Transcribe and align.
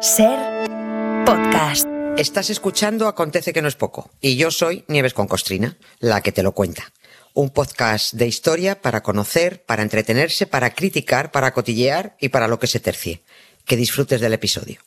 Ser 0.00 0.38
podcast. 1.26 1.88
Estás 2.16 2.50
escuchando 2.50 3.08
Acontece 3.08 3.52
que 3.52 3.62
no 3.62 3.66
es 3.66 3.74
poco 3.74 4.10
y 4.20 4.36
yo 4.36 4.52
soy 4.52 4.84
Nieves 4.86 5.12
con 5.12 5.26
Costrina, 5.26 5.76
la 5.98 6.20
que 6.20 6.30
te 6.30 6.44
lo 6.44 6.52
cuenta. 6.52 6.92
Un 7.34 7.50
podcast 7.50 8.14
de 8.14 8.28
historia 8.28 8.80
para 8.80 9.02
conocer, 9.02 9.64
para 9.64 9.82
entretenerse, 9.82 10.46
para 10.46 10.70
criticar, 10.70 11.32
para 11.32 11.52
cotillear 11.52 12.16
y 12.20 12.28
para 12.28 12.46
lo 12.46 12.60
que 12.60 12.68
se 12.68 12.78
tercie. 12.78 13.24
Que 13.64 13.76
disfrutes 13.76 14.20
del 14.20 14.34
episodio. 14.34 14.80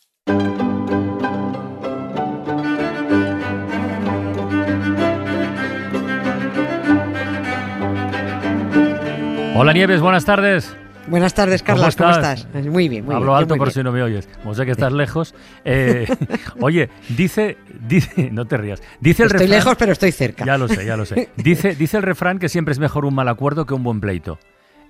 Hola 9.56 9.74
Nieves, 9.74 10.00
buenas 10.00 10.24
tardes. 10.24 10.74
Buenas 11.08 11.34
tardes, 11.34 11.62
Carlos. 11.64 11.96
¿Cómo 11.96 12.12
estás? 12.12 12.48
Muy 12.54 12.88
bien, 12.88 13.06
muy 13.06 13.16
Hablo 13.16 13.28
bien. 13.32 13.38
alto 13.40 13.54
muy 13.56 13.60
por 13.60 13.68
bien. 13.70 13.74
si 13.74 13.84
no 13.84 13.92
me 13.92 14.02
oyes. 14.04 14.28
Como 14.42 14.54
sé 14.54 14.66
que 14.66 14.72
estás 14.72 14.94
lejos. 14.94 15.36
Eh, 15.66 16.08
oye, 16.62 16.90
dice, 17.10 17.58
dice, 17.88 18.30
no 18.32 18.46
te 18.46 18.58
rías. 18.58 18.82
Dice 19.00 19.24
el 19.24 19.28
Estoy 19.28 19.48
refrán- 19.48 19.50
lejos, 19.50 19.76
pero 19.78 19.92
estoy 19.92 20.12
cerca. 20.12 20.46
Ya 20.46 20.58
lo 20.58 20.68
sé, 20.68 20.86
ya 20.86 20.96
lo 20.96 21.06
sé. 21.06 21.30
Dice, 21.36 21.76
dice 21.76 21.98
el 21.98 22.04
refrán 22.04 22.40
que 22.40 22.50
siempre 22.50 22.72
es 22.72 22.80
mejor 22.80 23.06
un 23.06 23.16
mal 23.16 23.28
acuerdo 23.28 23.66
que 23.66 23.74
un 23.74 23.84
buen 23.84 24.00
pleito. 24.00 24.38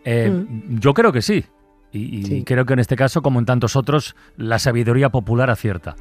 Eh, 0.03 0.45
Yo 0.69 0.93
creo 0.93 1.11
que 1.11 1.21
sí. 1.21 1.45
Y, 1.91 2.19
y 2.19 2.21
Mm. 2.21 2.25
Sí. 2.25 2.43
creo 2.45 2.65
que 2.65 2.73
en 2.73 2.79
este 2.79 2.95
caso, 2.95 3.21
como 3.21 3.39
en 3.39 3.45
tantos 3.45 3.75
otros, 3.75 4.15
la 4.37 4.59
sabiduría 4.59 5.09
popular 5.09 5.49
acierta. 5.49 5.95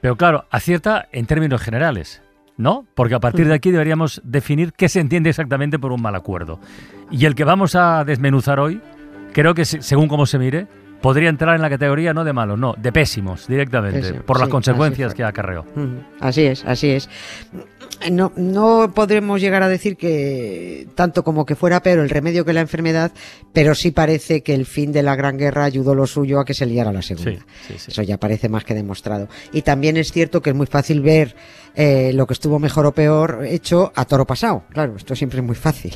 Pero 0.00 0.16
claro, 0.16 0.44
acierta 0.50 1.08
en 1.12 1.26
términos 1.26 1.60
generales. 1.62 2.22
¿No? 2.58 2.86
Porque 2.94 3.14
a 3.14 3.20
partir 3.20 3.46
de 3.48 3.52
aquí 3.52 3.70
deberíamos 3.70 4.22
definir 4.24 4.72
qué 4.72 4.88
se 4.88 5.00
entiende 5.00 5.28
exactamente 5.28 5.78
por 5.78 5.92
un 5.92 6.00
mal 6.00 6.14
acuerdo. 6.14 6.58
Y 7.10 7.26
el 7.26 7.34
que 7.34 7.44
vamos 7.44 7.74
a 7.74 8.02
desmenuzar 8.02 8.58
hoy, 8.60 8.80
creo 9.36 9.54
que 9.54 9.64
se- 9.66 9.82
según 9.82 10.08
cómo 10.08 10.24
se 10.24 10.38
mire, 10.38 10.66
podría 11.02 11.28
entrar 11.28 11.54
en 11.54 11.60
la 11.62 11.68
categoría 11.68 12.14
no 12.14 12.24
de 12.24 12.32
malos, 12.32 12.58
no, 12.58 12.74
de 12.78 12.90
pésimos 12.90 13.46
directamente, 13.46 14.00
Pésimo, 14.00 14.22
por 14.22 14.38
las 14.38 14.46
sí, 14.46 14.50
consecuencias 14.52 15.12
que 15.14 15.22
acarreó. 15.24 15.66
Así 16.20 16.42
es, 16.46 16.64
así 16.64 16.88
es. 16.88 17.08
No, 18.10 18.32
no 18.36 18.92
podremos 18.94 19.40
llegar 19.40 19.62
a 19.62 19.68
decir 19.68 19.96
que 19.96 20.86
tanto 20.94 21.22
como 21.22 21.44
que 21.46 21.54
fuera 21.54 21.82
peor 21.82 21.98
el 22.00 22.08
remedio 22.10 22.44
que 22.44 22.52
la 22.54 22.60
enfermedad, 22.62 23.12
pero 23.52 23.74
sí 23.74 23.90
parece 23.90 24.42
que 24.42 24.54
el 24.54 24.64
fin 24.66 24.90
de 24.90 25.02
la 25.02 25.16
Gran 25.16 25.36
Guerra 25.36 25.64
ayudó 25.64 25.94
lo 25.94 26.06
suyo 26.06 26.40
a 26.40 26.44
que 26.44 26.54
se 26.54 26.64
liara 26.66 26.92
la 26.92 27.02
segunda. 27.02 27.30
Sí, 27.30 27.38
sí, 27.68 27.74
sí. 27.78 27.90
Eso 27.92 28.02
ya 28.02 28.16
parece 28.18 28.48
más 28.48 28.64
que 28.64 28.74
demostrado. 28.74 29.28
Y 29.52 29.62
también 29.62 29.96
es 29.98 30.12
cierto 30.12 30.40
que 30.42 30.50
es 30.50 30.56
muy 30.56 30.66
fácil 30.66 31.00
ver 31.02 31.36
eh, 31.74 32.10
lo 32.14 32.26
que 32.26 32.32
estuvo 32.34 32.58
mejor 32.58 32.86
o 32.86 32.92
peor 32.92 33.44
hecho 33.46 33.92
a 33.94 34.04
toro 34.06 34.26
pasado. 34.26 34.64
Claro, 34.72 34.96
esto 34.96 35.14
siempre 35.14 35.40
es 35.40 35.44
muy 35.44 35.56
fácil. 35.56 35.94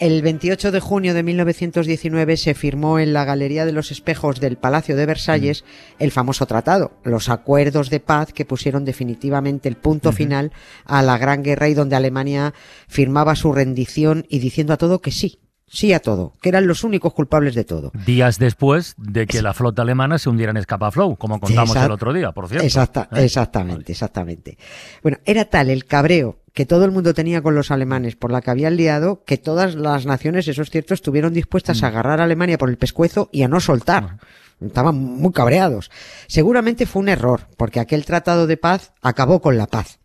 El 0.00 0.22
28 0.22 0.72
de 0.72 0.80
junio 0.80 1.14
de 1.14 1.22
1919 1.22 2.36
se 2.36 2.54
firmó 2.54 2.98
en 2.98 3.12
la 3.12 3.24
Galería 3.24 3.64
de 3.64 3.72
los 3.72 3.92
Espejos 3.92 4.40
del 4.40 4.56
Palacio 4.56 4.96
de 4.96 5.06
Versalles 5.06 5.64
el 6.00 6.10
famoso 6.10 6.46
tratado, 6.46 6.92
los 7.04 7.28
acuerdos 7.28 7.90
de 7.90 8.00
paz 8.00 8.32
que 8.32 8.44
pusieron 8.44 8.84
definitivamente 8.84 9.68
el 9.68 9.76
punto 9.76 10.10
final 10.10 10.52
a 10.84 11.00
la 11.02 11.16
Gran 11.16 11.42
Guerra 11.44 11.68
y 11.68 11.74
donde 11.74 11.94
Alemania 11.94 12.54
firmaba 12.88 13.36
su 13.36 13.52
rendición 13.52 14.26
y 14.28 14.40
diciendo 14.40 14.72
a 14.72 14.78
todo 14.78 15.00
que 15.00 15.12
sí, 15.12 15.38
sí 15.68 15.92
a 15.92 16.00
todo, 16.00 16.32
que 16.42 16.48
eran 16.48 16.66
los 16.66 16.82
únicos 16.82 17.14
culpables 17.14 17.54
de 17.54 17.62
todo. 17.64 17.92
Días 18.04 18.40
después 18.40 18.94
de 18.98 19.26
que 19.28 19.42
la 19.42 19.54
flota 19.54 19.82
alemana 19.82 20.18
se 20.18 20.28
hundiera 20.28 20.50
en 20.50 20.56
Escapaflow, 20.56 21.16
como 21.16 21.38
contamos 21.38 21.70
Exact- 21.76 21.86
el 21.86 21.92
otro 21.92 22.12
día, 22.12 22.32
por 22.32 22.48
cierto. 22.48 22.66
Exacta- 22.66 23.08
¿Eh? 23.12 23.24
Exactamente, 23.24 23.92
exactamente. 23.92 24.58
Bueno, 25.04 25.18
era 25.24 25.44
tal 25.44 25.70
el 25.70 25.84
cabreo 25.84 26.40
que 26.54 26.64
todo 26.66 26.84
el 26.84 26.92
mundo 26.92 27.12
tenía 27.14 27.42
con 27.42 27.54
los 27.54 27.70
alemanes 27.70 28.16
por 28.16 28.30
la 28.30 28.40
que 28.40 28.50
habían 28.50 28.76
liado 28.76 29.22
que 29.26 29.36
todas 29.38 29.74
las 29.74 30.06
naciones, 30.06 30.48
eso 30.48 30.62
es 30.62 30.70
cierto, 30.70 30.94
estuvieron 30.94 31.34
dispuestas 31.34 31.82
Mm. 31.82 31.84
a 31.84 31.88
agarrar 31.88 32.20
a 32.20 32.24
Alemania 32.24 32.56
por 32.58 32.70
el 32.70 32.78
pescuezo 32.78 33.28
y 33.32 33.42
a 33.42 33.48
no 33.48 33.60
soltar. 33.60 34.18
Estaban 34.64 34.94
muy 34.96 35.32
cabreados. 35.32 35.90
Seguramente 36.28 36.86
fue 36.86 37.02
un 37.02 37.08
error, 37.08 37.48
porque 37.56 37.80
aquel 37.80 38.04
tratado 38.04 38.46
de 38.46 38.56
paz 38.56 38.92
acabó 39.02 39.40
con 39.42 39.58
la 39.58 39.66
paz. 39.66 39.98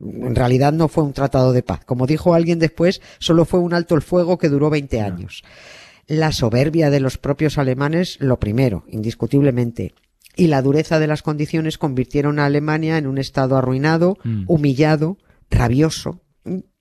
En 0.00 0.34
realidad 0.34 0.72
no 0.72 0.88
fue 0.88 1.04
un 1.04 1.12
tratado 1.12 1.52
de 1.52 1.62
paz. 1.62 1.84
Como 1.86 2.06
dijo 2.06 2.34
alguien 2.34 2.58
después, 2.58 3.00
solo 3.20 3.44
fue 3.44 3.60
un 3.60 3.72
alto 3.72 3.94
el 3.94 4.02
fuego 4.02 4.36
que 4.36 4.48
duró 4.48 4.68
20 4.68 5.00
años. 5.00 5.44
La 6.08 6.32
soberbia 6.32 6.90
de 6.90 7.00
los 7.00 7.16
propios 7.16 7.56
alemanes, 7.56 8.16
lo 8.20 8.38
primero, 8.40 8.84
indiscutiblemente. 8.88 9.94
Y 10.36 10.48
la 10.48 10.60
dureza 10.60 10.98
de 10.98 11.06
las 11.06 11.22
condiciones 11.22 11.78
convirtieron 11.78 12.40
a 12.40 12.46
Alemania 12.46 12.98
en 12.98 13.06
un 13.06 13.18
estado 13.18 13.56
arruinado, 13.56 14.18
Mm. 14.24 14.44
humillado, 14.48 15.16
rabioso, 15.54 16.20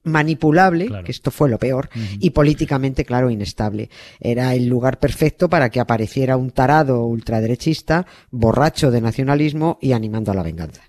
manipulable, 0.04 0.88
Claro. 0.88 1.04
que 1.06 1.12
esto 1.12 1.32
fue 1.32 1.50
lo 1.50 1.58
peor, 1.58 1.90
y 2.20 2.32
políticamente, 2.32 3.06
claro, 3.06 3.30
inestable. 3.30 3.90
Era 4.20 4.54
el 4.54 4.68
lugar 4.68 5.00
perfecto 5.00 5.50
para 5.50 5.70
que 5.70 5.80
apareciera 5.80 6.36
un 6.36 6.52
tarado 6.52 7.06
ultraderechista, 7.06 8.06
borracho 8.30 8.92
de 8.92 9.02
nacionalismo 9.02 9.78
y 9.82 9.94
animando 9.94 10.32
a 10.32 10.36
la 10.36 10.44
venganza. 10.44 10.84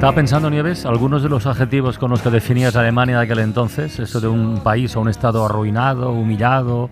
Estaba 0.00 0.14
pensando, 0.14 0.48
Nieves, 0.48 0.86
algunos 0.86 1.22
de 1.22 1.28
los 1.28 1.44
adjetivos 1.44 1.98
con 1.98 2.10
los 2.10 2.22
que 2.22 2.30
definías 2.30 2.74
Alemania 2.74 3.18
de 3.18 3.24
aquel 3.24 3.40
entonces, 3.40 3.98
eso 3.98 4.18
de 4.18 4.28
un 4.28 4.62
país 4.62 4.96
o 4.96 5.00
un 5.02 5.10
estado 5.10 5.44
arruinado, 5.44 6.12
humillado, 6.12 6.88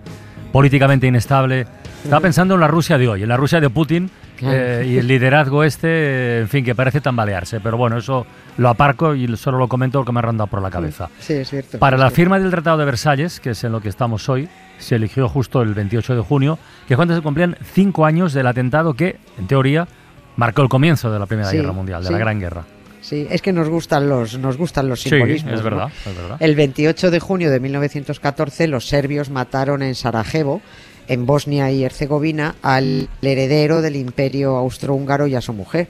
políticamente 0.52 1.06
inestable. 1.06 1.66
Estaba 2.04 2.20
pensando 2.20 2.52
en 2.56 2.60
la 2.60 2.68
Rusia 2.68 2.98
de 2.98 3.08
hoy, 3.08 3.22
en 3.22 3.30
la 3.30 3.38
Rusia 3.38 3.62
de 3.62 3.70
Putin 3.70 4.10
eh, 4.42 4.84
y 4.86 4.98
el 4.98 5.06
liderazgo 5.06 5.64
este, 5.64 6.40
en 6.40 6.48
fin, 6.48 6.62
que 6.62 6.74
parece 6.74 7.00
tambalearse. 7.00 7.60
Pero 7.60 7.78
bueno, 7.78 7.96
eso 7.96 8.26
lo 8.58 8.68
aparco 8.68 9.14
y 9.14 9.34
solo 9.38 9.56
lo 9.56 9.68
comento 9.68 10.00
porque 10.00 10.12
me 10.12 10.18
ha 10.18 10.22
rondado 10.22 10.48
por 10.48 10.60
la 10.60 10.68
cabeza. 10.70 11.08
Sí, 11.18 11.32
es 11.32 11.48
cierto. 11.48 11.78
Para 11.78 11.96
es 11.96 12.00
la 12.00 12.08
cierto. 12.10 12.16
firma 12.16 12.38
del 12.38 12.50
Tratado 12.50 12.76
de 12.76 12.84
Versalles, 12.84 13.40
que 13.40 13.50
es 13.50 13.64
en 13.64 13.72
lo 13.72 13.80
que 13.80 13.88
estamos 13.88 14.28
hoy, 14.28 14.50
se 14.76 14.96
eligió 14.96 15.30
justo 15.30 15.62
el 15.62 15.72
28 15.72 16.14
de 16.14 16.20
junio, 16.20 16.58
que 16.86 16.92
es 16.92 16.96
cuando 16.96 17.16
se 17.16 17.22
cumplían 17.22 17.56
cinco 17.72 18.04
años 18.04 18.34
del 18.34 18.46
atentado 18.46 18.92
que, 18.92 19.16
en 19.38 19.46
teoría, 19.46 19.88
marcó 20.36 20.60
el 20.60 20.68
comienzo 20.68 21.10
de 21.10 21.18
la 21.18 21.24
Primera 21.24 21.48
Sí, 21.48 21.56
Guerra 21.56 21.72
Mundial, 21.72 22.02
de 22.02 22.08
sí. 22.08 22.12
la 22.12 22.18
Gran 22.18 22.38
Guerra. 22.38 22.64
Sí, 23.08 23.26
es 23.30 23.40
que 23.42 23.52
nos 23.52 23.68
gustan 23.68 24.08
los, 24.08 24.38
nos 24.38 24.56
gustan 24.56 24.88
los 24.88 25.00
Sí, 25.00 25.08
simbolismos. 25.10 25.62
verdad, 25.62 25.88
es 26.06 26.14
verdad. 26.16 26.36
El 26.40 26.54
28 26.56 27.10
de 27.10 27.20
junio 27.20 27.50
de 27.50 27.60
1914 27.60 28.66
los 28.68 28.86
serbios 28.86 29.30
mataron 29.30 29.82
en 29.82 29.94
Sarajevo, 29.94 30.60
en 31.08 31.24
Bosnia 31.24 31.70
y 31.70 31.84
Herzegovina, 31.84 32.56
al 32.62 33.08
heredero 33.22 33.80
del 33.80 33.96
imperio 33.96 34.56
austrohúngaro 34.56 35.26
y 35.26 35.34
a 35.36 35.40
su 35.40 35.52
mujer. 35.54 35.88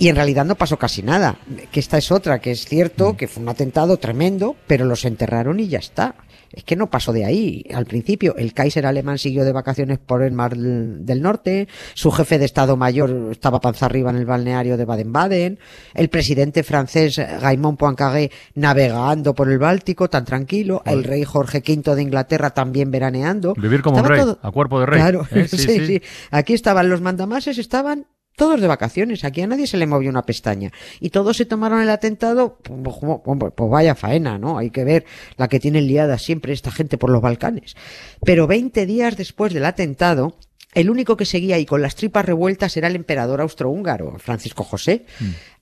Y 0.00 0.08
en 0.08 0.16
realidad 0.16 0.44
no 0.44 0.54
pasó 0.54 0.76
casi 0.78 1.02
nada. 1.02 1.36
Que 1.72 1.80
esta 1.80 1.98
es 1.98 2.10
otra, 2.12 2.40
que 2.40 2.52
es 2.52 2.64
cierto 2.66 3.16
que 3.16 3.26
fue 3.28 3.42
un 3.42 3.48
atentado 3.48 3.96
tremendo, 3.96 4.54
pero 4.66 4.84
los 4.84 5.04
enterraron 5.04 5.58
y 5.60 5.68
ya 5.68 5.78
está. 5.78 6.14
Es 6.52 6.64
que 6.64 6.76
no 6.76 6.88
pasó 6.90 7.12
de 7.12 7.24
ahí. 7.24 7.64
Al 7.74 7.84
principio, 7.84 8.34
el 8.36 8.54
Kaiser 8.54 8.86
alemán 8.86 9.18
siguió 9.18 9.44
de 9.44 9.52
vacaciones 9.52 9.98
por 9.98 10.22
el 10.22 10.32
Mar 10.32 10.56
del 10.56 11.22
Norte, 11.22 11.68
su 11.94 12.10
jefe 12.10 12.38
de 12.38 12.46
Estado 12.46 12.76
Mayor 12.76 13.28
estaba 13.30 13.60
panza 13.60 13.86
arriba 13.86 14.10
en 14.10 14.16
el 14.16 14.24
balneario 14.26 14.76
de 14.76 14.84
Baden-Baden, 14.84 15.58
el 15.94 16.08
presidente 16.08 16.62
francés 16.62 17.20
Raymond 17.40 17.76
Poincaré 17.78 18.30
navegando 18.54 19.34
por 19.34 19.50
el 19.50 19.58
Báltico 19.58 20.08
tan 20.08 20.24
tranquilo, 20.24 20.82
el 20.86 21.04
rey 21.04 21.24
Jorge 21.24 21.62
V 21.66 21.94
de 21.94 22.02
Inglaterra 22.02 22.50
también 22.50 22.90
veraneando. 22.90 23.54
Vivir 23.54 23.82
como 23.82 23.98
un 23.98 24.04
rey, 24.04 24.20
todo- 24.20 24.38
a 24.42 24.50
cuerpo 24.50 24.80
de 24.80 24.86
rey. 24.86 25.00
Claro, 25.00 25.26
¿eh? 25.30 25.46
sí, 25.48 25.58
sí, 25.86 26.02
Aquí 26.30 26.54
estaban 26.54 26.88
los 26.88 27.00
mandamases, 27.00 27.58
estaban 27.58 28.06
todos 28.38 28.58
de 28.62 28.66
vacaciones, 28.66 29.24
aquí 29.24 29.42
a 29.42 29.46
nadie 29.46 29.66
se 29.66 29.76
le 29.76 29.86
movió 29.86 30.08
una 30.08 30.24
pestaña. 30.24 30.72
Y 31.00 31.10
todos 31.10 31.36
se 31.36 31.44
tomaron 31.44 31.82
el 31.82 31.90
atentado, 31.90 32.56
pues, 32.62 32.96
como- 32.96 33.22
pues 33.22 33.70
vaya 33.70 33.94
faena, 33.94 34.38
¿no? 34.38 34.56
Hay 34.56 34.70
que 34.70 34.84
ver 34.84 35.04
la 35.36 35.48
que 35.48 35.60
tienen 35.60 35.86
liada 35.86 36.16
siempre 36.16 36.54
esta 36.54 36.70
gente 36.72 36.96
por 36.96 37.10
los 37.10 37.20
Balcanes. 37.20 37.76
Pero 38.24 38.46
20 38.46 38.86
días 38.86 39.18
después 39.18 39.52
del 39.52 39.66
atentado, 39.66 40.36
el 40.74 40.90
único 40.90 41.16
que 41.16 41.24
seguía 41.24 41.56
ahí 41.56 41.64
con 41.64 41.80
las 41.80 41.94
tripas 41.94 42.24
revueltas 42.24 42.76
era 42.76 42.88
el 42.88 42.96
emperador 42.96 43.40
austrohúngaro, 43.40 44.18
Francisco 44.18 44.64
José. 44.64 45.06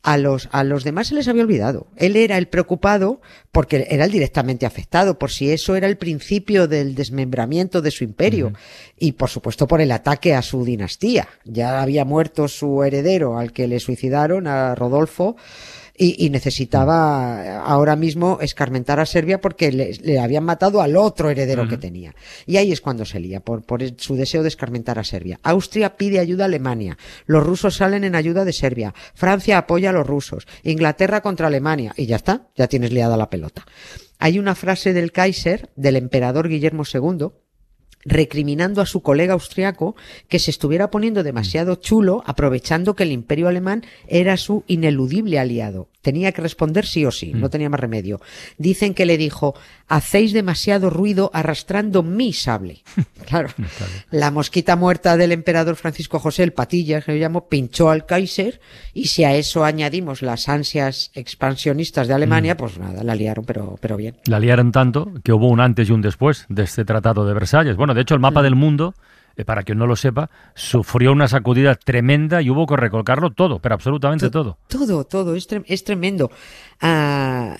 A 0.02 0.18
los, 0.18 0.48
a 0.52 0.62
los 0.62 0.84
demás 0.84 1.08
se 1.08 1.14
les 1.14 1.26
había 1.26 1.42
olvidado. 1.42 1.88
Él 1.96 2.16
era 2.16 2.38
el 2.38 2.48
preocupado 2.48 3.20
porque 3.50 3.86
era 3.88 4.04
el 4.04 4.10
directamente 4.10 4.66
afectado, 4.66 5.18
por 5.18 5.30
si 5.30 5.50
eso 5.50 5.74
era 5.74 5.86
el 5.88 5.96
principio 5.96 6.68
del 6.68 6.94
desmembramiento 6.94 7.82
de 7.82 7.90
su 7.90 8.04
imperio. 8.04 8.52
Y 8.98 9.12
por 9.12 9.30
supuesto 9.30 9.66
por 9.66 9.80
el 9.80 9.92
ataque 9.92 10.34
a 10.34 10.42
su 10.42 10.64
dinastía. 10.64 11.28
Ya 11.44 11.82
había 11.82 12.04
muerto 12.04 12.48
su 12.48 12.82
heredero 12.82 13.38
al 13.38 13.52
que 13.52 13.68
le 13.68 13.80
suicidaron, 13.80 14.46
a 14.46 14.74
Rodolfo. 14.74 15.36
Y, 15.98 16.24
y 16.24 16.30
necesitaba 16.30 17.60
ahora 17.64 17.96
mismo 17.96 18.38
escarmentar 18.40 19.00
a 19.00 19.06
Serbia 19.06 19.40
porque 19.40 19.72
le, 19.72 19.92
le 20.02 20.18
habían 20.18 20.44
matado 20.44 20.80
al 20.80 20.96
otro 20.96 21.30
heredero 21.30 21.68
que 21.68 21.76
tenía. 21.76 22.14
Y 22.46 22.56
ahí 22.56 22.72
es 22.72 22.80
cuando 22.80 23.04
se 23.04 23.20
lía, 23.20 23.40
por, 23.40 23.62
por 23.62 23.82
su 23.98 24.16
deseo 24.16 24.42
de 24.42 24.48
escarmentar 24.48 24.98
a 24.98 25.04
Serbia. 25.04 25.40
Austria 25.42 25.96
pide 25.96 26.18
ayuda 26.18 26.44
a 26.44 26.46
Alemania. 26.46 26.98
Los 27.26 27.44
rusos 27.44 27.76
salen 27.76 28.04
en 28.04 28.14
ayuda 28.14 28.44
de 28.44 28.52
Serbia. 28.52 28.94
Francia 29.14 29.58
apoya 29.58 29.90
a 29.90 29.92
los 29.92 30.06
rusos. 30.06 30.46
Inglaterra 30.62 31.20
contra 31.20 31.46
Alemania. 31.46 31.92
Y 31.96 32.06
ya 32.06 32.16
está, 32.16 32.48
ya 32.56 32.68
tienes 32.68 32.92
liada 32.92 33.16
la 33.16 33.30
pelota. 33.30 33.64
Hay 34.18 34.38
una 34.38 34.54
frase 34.54 34.92
del 34.92 35.12
Kaiser, 35.12 35.70
del 35.76 35.96
emperador 35.96 36.48
Guillermo 36.48 36.84
II, 36.90 37.28
recriminando 38.06 38.80
a 38.80 38.86
su 38.86 39.02
colega 39.02 39.34
austriaco 39.34 39.96
que 40.28 40.38
se 40.38 40.50
estuviera 40.50 40.90
poniendo 40.90 41.22
demasiado 41.22 41.74
chulo, 41.74 42.22
aprovechando 42.24 42.94
que 42.94 43.02
el 43.02 43.12
imperio 43.12 43.48
alemán 43.48 43.84
era 44.06 44.36
su 44.36 44.64
ineludible 44.66 45.38
aliado. 45.38 45.88
Tenía 46.02 46.30
que 46.30 46.40
responder 46.40 46.86
sí 46.86 47.04
o 47.04 47.10
sí, 47.10 47.32
no 47.34 47.50
tenía 47.50 47.68
más 47.68 47.80
remedio. 47.80 48.20
Dicen 48.58 48.94
que 48.94 49.06
le 49.06 49.18
dijo, 49.18 49.56
hacéis 49.88 50.32
demasiado 50.32 50.88
ruido 50.88 51.32
arrastrando 51.34 52.02
mi 52.02 52.32
sable. 52.32 52.82
Claro. 53.26 53.48
La 54.12 54.30
mosquita 54.30 54.76
muerta 54.76 55.16
del 55.16 55.32
emperador 55.32 55.74
Francisco 55.74 56.20
José, 56.20 56.44
el 56.44 56.52
Patillas, 56.52 57.04
que 57.04 57.12
yo 57.12 57.18
llamo, 57.20 57.48
pinchó 57.48 57.90
al 57.90 58.06
Kaiser, 58.06 58.60
y 58.94 59.08
si 59.08 59.24
a 59.24 59.34
eso 59.34 59.64
añadimos 59.64 60.22
las 60.22 60.48
ansias 60.48 61.10
expansionistas 61.12 62.06
de 62.06 62.14
Alemania, 62.14 62.56
pues 62.56 62.78
nada, 62.78 63.02
la 63.02 63.16
liaron, 63.16 63.44
pero, 63.44 63.78
pero 63.80 63.96
bien. 63.96 64.14
La 64.26 64.38
liaron 64.38 64.70
tanto 64.70 65.12
que 65.24 65.32
hubo 65.32 65.48
un 65.48 65.58
antes 65.58 65.88
y 65.88 65.92
un 65.92 66.02
después 66.02 66.46
de 66.48 66.62
este 66.62 66.84
Tratado 66.84 67.26
de 67.26 67.34
Versalles. 67.34 67.74
Bueno, 67.74 67.95
de 67.96 68.02
hecho, 68.02 68.14
el 68.14 68.20
mapa 68.20 68.42
del 68.42 68.54
mundo, 68.54 68.94
eh, 69.36 69.44
para 69.44 69.64
quien 69.64 69.78
no 69.78 69.86
lo 69.86 69.96
sepa, 69.96 70.30
sufrió 70.54 71.10
una 71.12 71.26
sacudida 71.26 71.74
tremenda 71.74 72.40
y 72.42 72.50
hubo 72.50 72.66
que 72.66 72.76
recolcarlo 72.76 73.30
todo, 73.32 73.58
pero 73.58 73.74
absolutamente 73.74 74.30
todo. 74.30 74.58
Todo, 74.68 75.04
todo, 75.04 75.34
es, 75.34 75.48
trem- 75.48 75.64
es 75.66 75.82
tremendo. 75.82 76.30
Ah, 76.80 77.56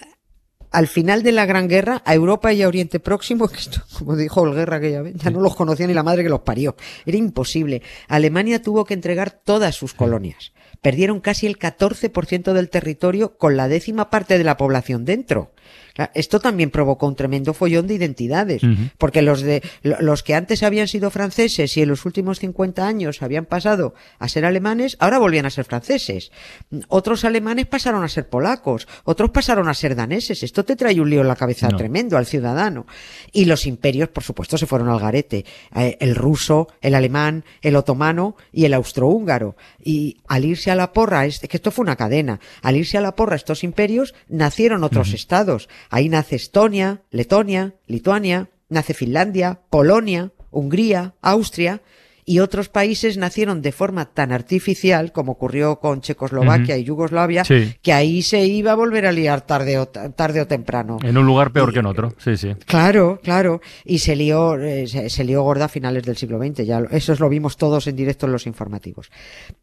al 0.73 0.88
final 0.88 1.23
de 1.23 1.33
la 1.33 1.47
Gran 1.47 1.69
Guerra, 1.69 2.03
a 2.05 2.15
Europa 2.15 2.53
y 2.53 2.62
a 2.62 2.69
Oriente 2.69 3.00
Próximo, 3.00 3.49
que 3.49 3.56
esto, 3.56 3.81
como 3.99 4.17
dijo 4.17 4.47
el 4.47 4.55
Guerra 4.55 4.77
aquella 4.77 5.03
vez, 5.03 5.15
ya 5.17 5.31
no 5.31 5.41
los 5.41 5.55
conocía 5.56 5.87
ni 5.87 5.94
la 5.94 6.03
madre 6.03 6.23
que 6.23 6.29
los 6.29 6.41
parió. 6.41 6.77
Era 7.05 7.17
imposible. 7.17 7.83
Alemania 8.09 8.62
tuvo 8.62 8.85
que 8.85 8.94
entregar 8.94 9.31
todas 9.31 9.75
sus 9.75 9.94
colonias. 9.94 10.53
Perdieron 10.83 11.21
casi 11.21 11.47
el 11.47 11.59
14% 11.59 12.53
del 12.53 12.69
territorio 12.69 13.37
con 13.38 13.56
la 13.56 13.67
décima 13.69 14.11
parte 14.11 14.37
de 14.38 14.44
la 14.44 14.56
población 14.56 15.05
dentro. 15.05 15.53
Esto 16.14 16.40
también 16.40 16.70
provocó 16.70 17.06
un 17.06 17.16
tremendo 17.16 17.54
follón 17.54 17.87
de 17.87 17.94
identidades, 17.94 18.62
porque 18.98 19.22
los 19.22 19.40
de 19.43 19.62
lo- 19.82 20.00
los 20.00 20.22
que 20.22 20.34
antes 20.34 20.62
habían 20.62 20.88
sido 20.88 21.10
franceses 21.10 21.76
y 21.76 21.82
en 21.82 21.88
los 21.88 22.04
últimos 22.04 22.38
50 22.38 22.87
años 22.87 23.22
habían 23.22 23.46
pasado 23.46 23.94
a 24.19 24.28
ser 24.28 24.44
alemanes, 24.44 24.96
ahora 25.00 25.19
volvían 25.19 25.46
a 25.46 25.50
ser 25.50 25.64
franceses. 25.64 26.31
Otros 26.88 27.25
alemanes 27.25 27.66
pasaron 27.66 28.04
a 28.04 28.08
ser 28.08 28.28
polacos, 28.28 28.87
otros 29.04 29.31
pasaron 29.31 29.69
a 29.69 29.75
ser 29.75 29.94
daneses. 29.96 30.43
Esto 30.43 30.64
te 30.64 30.76
trae 30.76 31.00
un 31.00 31.08
lío 31.10 31.20
en 31.22 31.28
la 31.28 31.37
cabeza 31.37 31.69
No. 31.69 31.76
tremendo 31.76 32.16
al 32.16 32.26
ciudadano. 32.26 32.87
Y 33.32 33.44
los 33.46 33.66
imperios, 33.66 34.08
por 34.08 34.22
supuesto, 34.25 34.58
se 34.58 34.66
fueron 34.66 34.88
al 34.88 35.00
garete. 35.00 35.44
Eh, 35.75 35.96
El 36.00 36.14
ruso, 36.14 36.69
el 36.81 36.94
alemán, 36.94 37.44
el 37.62 37.76
otomano 37.76 38.37
y 38.52 38.64
el 38.64 38.75
austrohúngaro. 38.75 39.56
Y 39.82 40.19
al 40.28 40.44
irse 40.44 40.70
a 40.70 40.75
la 40.75 40.92
porra, 40.92 41.26
es 41.26 41.40
que 41.40 41.56
esto 41.56 41.70
fue 41.70 41.82
una 41.84 41.96
cadena, 41.96 42.40
al 42.62 42.76
irse 42.76 42.99
a 42.99 43.00
la 43.00 43.14
porra 43.14 43.37
estos 43.37 43.64
imperios, 43.64 44.14
nacieron 44.28 44.84
otros 44.84 45.12
estados. 45.12 45.69
Ahí 45.91 46.09
nace 46.09 46.37
Estonia, 46.37 47.03
Letonia, 47.11 47.75
Lituania, 47.87 48.50
nace 48.69 48.94
Finlandia, 48.94 49.61
Polonia, 49.71 50.33
Hungría, 50.50 51.15
Austria, 51.21 51.83
y 52.28 52.40
otros 52.40 52.69
países 52.69 53.17
nacieron 53.17 53.62
de 53.62 53.70
forma 53.70 54.06
tan 54.06 54.32
artificial 54.32 55.12
como 55.12 55.32
ocurrió 55.32 55.76
con 55.78 56.00
Checoslovaquia 56.00 56.76
y 56.76 56.82
Yugoslavia, 56.82 57.44
Sí. 57.44 57.73
que 57.81 57.93
ahí 57.93 58.20
se 58.23 58.44
iba 58.44 58.73
a 58.73 58.75
volver 58.75 59.06
a 59.06 59.12
liar 59.12 59.43
tarde 59.43 59.78
o, 59.78 59.87
tarde 59.87 60.40
o 60.40 60.46
temprano. 60.49 60.99
En 61.05 61.17
un 61.17 61.25
lugar 61.25 61.52
peor 61.52 61.73
que 61.73 61.78
en 61.78 61.87
otro, 61.87 62.12
sí, 62.19 62.37
sí. 62.37 62.55
Claro, 62.67 63.20
claro. 63.23 63.61
Y 63.84 64.00
se 64.00 64.17
lió, 64.17 64.61
eh, 64.61 64.88
se, 64.88 65.08
se 65.08 65.23
lió 65.23 65.43
gorda 65.43 65.67
a 65.67 65.69
finales 65.69 66.02
del 66.02 66.17
siglo 66.17 66.38
XX. 66.38 66.67
Ya 66.67 66.81
lo- 66.81 66.90
eso 66.90 67.14
lo 67.17 67.28
vimos 67.28 67.56
todos 67.56 67.87
en 67.87 67.94
directo 67.94 68.26
en 68.26 68.32
los 68.32 68.46
informativos. 68.49 69.11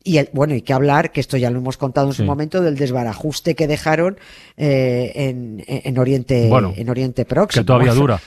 Y 0.02 0.18
el, 0.18 0.30
bueno, 0.32 0.54
hay 0.54 0.62
que 0.62 0.72
hablar, 0.72 1.12
que 1.12 1.20
esto 1.20 1.36
ya 1.36 1.50
lo 1.50 1.60
hemos 1.60 1.76
contado 1.76 2.08
en 2.08 2.14
su 2.14 2.24
momento, 2.24 2.62
del 2.62 2.78
desbarajuste 2.78 3.56
que 3.56 3.68
dejaron 3.68 4.18
eh, 4.56 5.12
en, 5.16 5.64
en 5.68 5.98
Oriente, 5.98 6.48
Bueno, 6.48 6.74
en 6.78 6.90
Oriente 6.90 7.26
Próximo. 7.26 7.62
Que 7.62 7.68
todavía 7.68 7.94
dura. 7.94 8.22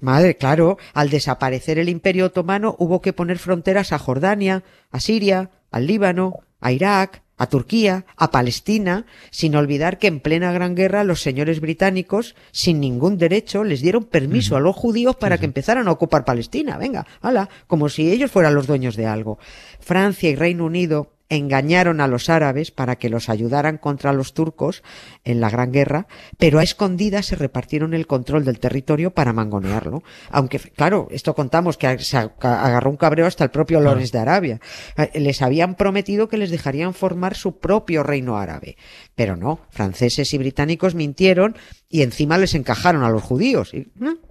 Madre, 0.00 0.36
claro, 0.36 0.78
al 0.94 1.10
desaparecer 1.10 1.78
el 1.78 1.88
Imperio 1.88 2.26
Otomano 2.26 2.76
hubo 2.78 3.00
que 3.00 3.12
poner 3.12 3.38
fronteras 3.38 3.92
a 3.92 3.98
Jordania, 3.98 4.62
a 4.90 5.00
Siria, 5.00 5.50
al 5.70 5.86
Líbano, 5.86 6.40
a 6.60 6.72
Irak, 6.72 7.22
a 7.36 7.46
Turquía, 7.46 8.04
a 8.16 8.30
Palestina, 8.30 9.06
sin 9.30 9.54
olvidar 9.54 9.98
que 9.98 10.08
en 10.08 10.20
plena 10.20 10.52
Gran 10.52 10.74
Guerra 10.74 11.04
los 11.04 11.22
señores 11.22 11.60
británicos, 11.60 12.34
sin 12.50 12.80
ningún 12.80 13.16
derecho, 13.16 13.64
les 13.64 13.80
dieron 13.80 14.04
permiso 14.04 14.56
a 14.56 14.60
los 14.60 14.74
judíos 14.74 15.16
para 15.16 15.38
que 15.38 15.46
empezaran 15.46 15.88
a 15.88 15.92
ocupar 15.92 16.24
Palestina. 16.24 16.76
Venga, 16.78 17.06
hala, 17.20 17.48
como 17.66 17.88
si 17.88 18.10
ellos 18.10 18.30
fueran 18.30 18.54
los 18.54 18.66
dueños 18.66 18.96
de 18.96 19.06
algo. 19.06 19.38
Francia 19.80 20.28
y 20.28 20.34
Reino 20.36 20.64
Unido 20.64 21.12
engañaron 21.28 22.00
a 22.00 22.06
los 22.08 22.28
árabes 22.30 22.70
para 22.70 22.96
que 22.96 23.08
los 23.10 23.28
ayudaran 23.28 23.78
contra 23.78 24.12
los 24.12 24.32
turcos 24.34 24.82
en 25.24 25.40
la 25.40 25.50
Gran 25.50 25.72
Guerra, 25.72 26.06
pero 26.38 26.58
a 26.58 26.62
escondidas 26.62 27.26
se 27.26 27.36
repartieron 27.36 27.92
el 27.94 28.06
control 28.06 28.44
del 28.44 28.58
territorio 28.60 29.10
para 29.12 29.32
mangonearlo. 29.32 30.02
Aunque, 30.30 30.58
claro, 30.58 31.08
esto 31.10 31.34
contamos 31.34 31.76
que 31.76 31.98
se 31.98 32.16
ag- 32.16 32.32
agarró 32.42 32.90
un 32.90 32.96
cabreo 32.96 33.26
hasta 33.26 33.44
el 33.44 33.50
propio 33.50 33.80
Lorenz 33.80 34.10
de 34.12 34.18
Arabia. 34.18 34.60
Eh, 34.96 35.20
Les 35.20 35.42
habían 35.42 35.74
prometido 35.74 36.28
que 36.28 36.38
les 36.38 36.50
dejarían 36.50 36.94
formar 36.94 37.36
su 37.36 37.58
propio 37.58 38.02
reino 38.02 38.38
árabe. 38.38 38.76
Pero 39.14 39.36
no, 39.36 39.60
franceses 39.70 40.32
y 40.32 40.38
británicos 40.38 40.94
mintieron 40.94 41.56
y 41.88 42.02
encima 42.02 42.38
les 42.38 42.54
encajaron 42.54 43.02
a 43.04 43.10
los 43.10 43.22
judíos. 43.22 43.74
¿eh? 43.74 43.86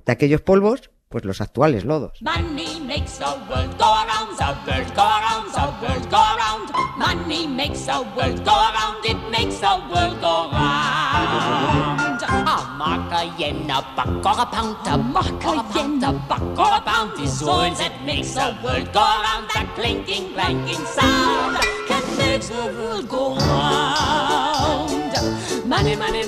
de 0.05 0.11
aquellos 0.11 0.41
polvos, 0.41 0.89
pues 1.09 1.25
los 1.25 1.42
actuales 1.42 1.86
lodos. 1.86 2.19
Money. 25.68 25.96
Money. 25.98 26.22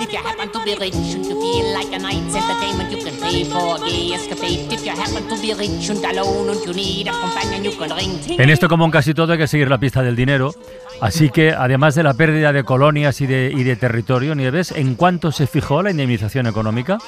If 0.00 0.12
you 0.12 0.18
happen 0.18 0.50
to 0.50 0.64
be 0.64 0.74
rich 0.74 0.94
and 1.14 1.24
you 1.24 1.40
feel 1.40 1.72
like 1.72 1.92
a 1.94 1.98
night's 1.98 2.34
entertainment, 2.34 2.90
you 2.90 3.04
can 3.04 3.14
pay 3.20 3.44
for 3.44 3.76
a 3.76 3.80
gay 3.88 4.12
escapade. 4.14 4.72
If 4.72 4.84
you 4.84 4.90
happen 4.92 5.28
to 5.28 5.36
be 5.40 5.54
rich 5.54 5.88
and 5.90 6.04
alone 6.04 6.50
and 6.50 6.60
you 6.66 6.72
need 6.74 7.08
a 7.08 7.12
companion, 7.12 7.62
you 7.64 7.72
can 7.78 7.90
ring 7.96 8.18
ting. 8.20 8.40
En 8.40 8.50
esto, 8.50 8.68
como 8.68 8.84
en 8.84 8.90
casi 8.90 9.14
todo, 9.14 9.32
hay 9.32 9.38
que 9.38 9.46
seguir 9.46 9.68
la 9.68 9.78
pista 9.78 10.02
del 10.02 10.16
dinero. 10.16 10.52
Así 11.00 11.30
que, 11.30 11.52
además 11.52 11.94
de 11.94 12.02
la 12.02 12.14
pérdida 12.14 12.52
de 12.52 12.64
colonias 12.64 13.20
y 13.20 13.26
de, 13.26 13.52
y 13.54 13.62
de 13.62 13.76
territorio, 13.76 14.34
Nieves, 14.34 14.72
¿en 14.72 14.96
cuánto 14.96 15.30
se 15.32 15.46
fijó 15.46 15.82
la 15.82 15.90
indemnización 15.90 16.46
económica? 16.46 16.98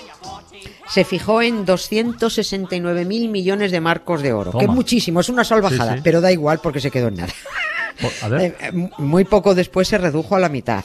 se 0.88 1.04
fijó 1.06 1.40
en 1.40 1.64
269 1.64 3.04
mil 3.06 3.30
millones 3.30 3.70
de 3.72 3.80
marcos 3.80 4.20
de 4.20 4.34
oro, 4.34 4.52
que 4.52 4.64
es 4.66 4.70
muchísimo, 4.70 5.20
es 5.20 5.28
una 5.30 5.42
salvajada, 5.42 5.92
Sí, 5.92 5.96
sí. 5.98 6.00
pero 6.04 6.20
da 6.20 6.30
igual 6.30 6.60
porque 6.62 6.80
se 6.80 6.90
quedó 6.90 7.08
en 7.08 7.14
nada. 7.14 7.32
Eh, 8.00 8.54
eh, 8.60 8.72
muy 8.98 9.24
poco 9.24 9.54
después 9.54 9.88
se 9.88 9.98
redujo 9.98 10.36
a 10.36 10.40
la 10.40 10.48
mitad. 10.48 10.84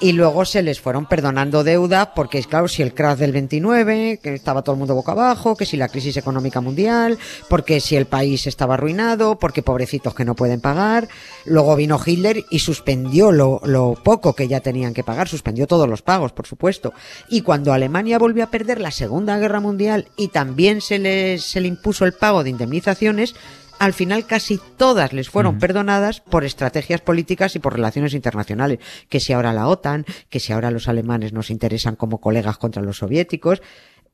Y 0.00 0.12
luego 0.12 0.44
se 0.44 0.62
les 0.62 0.80
fueron 0.80 1.06
perdonando 1.06 1.62
deuda 1.62 2.14
porque, 2.14 2.42
claro, 2.42 2.66
si 2.68 2.82
el 2.82 2.94
crash 2.94 3.18
del 3.18 3.32
29, 3.32 4.18
que 4.22 4.34
estaba 4.34 4.62
todo 4.62 4.74
el 4.74 4.78
mundo 4.78 4.94
boca 4.94 5.12
abajo, 5.12 5.56
que 5.56 5.66
si 5.66 5.76
la 5.76 5.88
crisis 5.88 6.16
económica 6.16 6.60
mundial, 6.60 7.16
porque 7.48 7.80
si 7.80 7.94
el 7.96 8.06
país 8.06 8.46
estaba 8.46 8.74
arruinado, 8.74 9.38
porque 9.38 9.62
pobrecitos 9.62 10.14
que 10.14 10.24
no 10.24 10.34
pueden 10.34 10.60
pagar. 10.60 11.08
Luego 11.44 11.76
vino 11.76 12.00
Hitler 12.04 12.44
y 12.50 12.58
suspendió 12.58 13.30
lo, 13.30 13.60
lo 13.64 13.94
poco 13.94 14.34
que 14.34 14.48
ya 14.48 14.60
tenían 14.60 14.94
que 14.94 15.04
pagar, 15.04 15.28
suspendió 15.28 15.66
todos 15.66 15.88
los 15.88 16.02
pagos, 16.02 16.32
por 16.32 16.46
supuesto. 16.46 16.92
Y 17.28 17.42
cuando 17.42 17.72
Alemania 17.72 18.18
volvió 18.18 18.44
a 18.44 18.50
perder 18.50 18.80
la 18.80 18.90
Segunda 18.90 19.38
Guerra 19.38 19.60
Mundial 19.60 20.08
y 20.16 20.28
también 20.28 20.80
se 20.80 20.98
les, 20.98 21.44
se 21.44 21.60
le 21.60 21.68
impuso 21.68 22.04
el 22.04 22.12
pago 22.12 22.42
de 22.42 22.50
indemnizaciones, 22.50 23.34
al 23.78 23.92
final 23.92 24.26
casi 24.26 24.60
todas 24.76 25.12
les 25.12 25.28
fueron 25.28 25.58
perdonadas 25.58 26.20
por 26.20 26.44
estrategias 26.44 27.00
políticas 27.00 27.56
y 27.56 27.58
por 27.58 27.74
relaciones 27.74 28.14
internacionales. 28.14 28.78
Que 29.08 29.20
si 29.20 29.32
ahora 29.32 29.52
la 29.52 29.68
OTAN, 29.68 30.04
que 30.28 30.40
si 30.40 30.52
ahora 30.52 30.70
los 30.70 30.88
alemanes 30.88 31.32
nos 31.32 31.50
interesan 31.50 31.96
como 31.96 32.20
colegas 32.20 32.58
contra 32.58 32.82
los 32.82 32.98
soviéticos. 32.98 33.62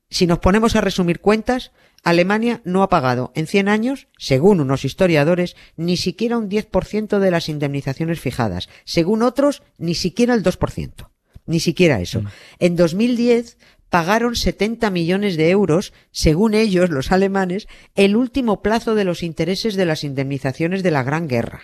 Si 0.08 0.26
nos 0.26 0.40
ponemos 0.40 0.74
a 0.74 0.80
resumir 0.80 1.20
cuentas, 1.20 1.70
Alemania 2.02 2.62
no 2.64 2.82
ha 2.82 2.88
pagado 2.88 3.30
en 3.36 3.46
100 3.46 3.68
años, 3.68 4.08
según 4.18 4.60
unos 4.60 4.84
historiadores, 4.84 5.54
ni 5.76 5.96
siquiera 5.96 6.38
un 6.38 6.48
10% 6.48 7.18
de 7.18 7.30
las 7.30 7.48
indemnizaciones 7.48 8.18
fijadas. 8.18 8.68
Según 8.84 9.22
otros, 9.22 9.62
ni 9.78 9.94
siquiera 9.94 10.34
el 10.34 10.42
2%. 10.42 11.10
Ni 11.46 11.60
siquiera 11.60 12.00
eso. 12.00 12.22
En 12.58 12.76
2010 12.76 13.58
pagaron 13.90 14.34
70 14.36 14.88
millones 14.90 15.36
de 15.36 15.50
euros, 15.50 15.92
según 16.12 16.54
ellos, 16.54 16.88
los 16.90 17.12
alemanes, 17.12 17.68
el 17.94 18.16
último 18.16 18.62
plazo 18.62 18.94
de 18.94 19.04
los 19.04 19.22
intereses 19.22 19.74
de 19.74 19.84
las 19.84 20.04
indemnizaciones 20.04 20.82
de 20.82 20.90
la 20.90 21.02
Gran 21.02 21.28
Guerra. 21.28 21.62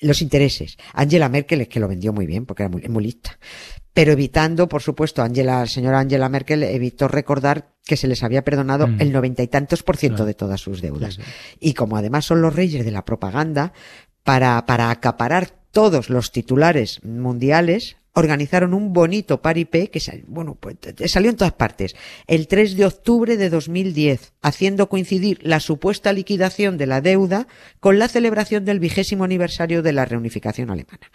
los 0.00 0.22
intereses. 0.22 0.76
Angela 0.92 1.28
Merkel 1.28 1.60
es 1.62 1.66
que 1.68 1.80
lo 1.80 1.88
vendió 1.88 2.12
muy 2.12 2.24
bien 2.24 2.46
porque 2.46 2.62
era 2.62 2.70
muy, 2.70 2.82
muy 2.88 3.02
lista. 3.02 3.36
Pero 3.92 4.12
evitando, 4.12 4.68
por 4.68 4.80
supuesto, 4.80 5.22
Angela, 5.24 5.66
señora 5.66 5.98
Angela 5.98 6.28
Merkel 6.28 6.62
evitó 6.62 7.08
recordar 7.08 7.74
que 7.84 7.96
se 7.96 8.06
les 8.06 8.22
había 8.22 8.44
perdonado 8.44 8.86
Mm. 8.86 9.00
el 9.00 9.10
noventa 9.12 9.42
y 9.42 9.48
tantos 9.48 9.82
por 9.82 9.96
ciento 9.96 10.18
Claro. 10.18 10.26
de 10.28 10.34
todas 10.34 10.60
sus 10.60 10.80
deudas. 10.82 11.14
Sí, 11.14 11.22
sí. 11.24 11.30
Y 11.58 11.74
como 11.74 11.96
además 11.96 12.26
son 12.26 12.42
los 12.42 12.54
reyes 12.54 12.84
de 12.84 12.92
la 12.92 13.04
propaganda, 13.04 13.72
para, 14.22 14.64
para 14.66 14.90
acaparar 14.92 15.50
todos 15.72 16.10
los 16.10 16.30
titulares 16.30 17.02
mundiales, 17.04 17.96
organizaron 18.14 18.74
un 18.74 18.92
bonito 18.92 19.40
paripé 19.42 19.90
que 19.90 20.00
sal- 20.00 20.24
bueno, 20.26 20.56
pues, 20.58 20.76
salió 21.06 21.30
en 21.30 21.36
todas 21.36 21.52
partes. 21.52 21.94
El 22.26 22.48
3 22.48 22.76
de 22.76 22.86
octubre 22.86 23.36
de 23.36 23.48
2010, 23.50 24.32
haciendo 24.42 24.88
coincidir 24.88 25.38
la 25.42 25.60
supuesta 25.60 26.12
liquidación 26.12 26.78
de 26.78 26.86
la 26.86 27.00
deuda 27.00 27.46
con 27.80 27.98
la 27.98 28.08
celebración 28.08 28.64
del 28.64 28.80
vigésimo 28.80 29.24
aniversario 29.24 29.82
de 29.82 29.92
la 29.92 30.04
reunificación 30.04 30.70
alemana. 30.70 31.10